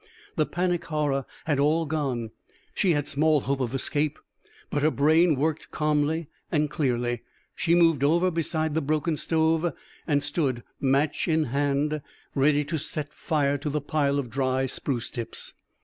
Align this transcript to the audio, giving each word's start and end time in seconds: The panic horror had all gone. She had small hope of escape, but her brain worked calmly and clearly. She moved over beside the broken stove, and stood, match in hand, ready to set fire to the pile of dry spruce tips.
The 0.35 0.47
panic 0.47 0.85
horror 0.85 1.25
had 1.45 1.59
all 1.59 1.85
gone. 1.85 2.31
She 2.73 2.93
had 2.93 3.07
small 3.07 3.41
hope 3.41 3.59
of 3.59 3.75
escape, 3.75 4.17
but 4.71 4.81
her 4.81 4.89
brain 4.89 5.35
worked 5.35 5.69
calmly 5.69 6.27
and 6.51 6.71
clearly. 6.71 7.21
She 7.55 7.75
moved 7.75 8.03
over 8.03 8.31
beside 8.31 8.73
the 8.73 8.81
broken 8.81 9.15
stove, 9.15 9.71
and 10.07 10.23
stood, 10.23 10.63
match 10.79 11.27
in 11.27 11.43
hand, 11.53 12.01
ready 12.33 12.65
to 12.65 12.79
set 12.79 13.13
fire 13.13 13.59
to 13.59 13.69
the 13.69 13.79
pile 13.79 14.17
of 14.17 14.31
dry 14.31 14.65
spruce 14.65 15.11
tips. 15.11 15.53